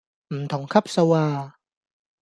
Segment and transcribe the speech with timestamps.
[0.33, 1.57] 唔同級數呀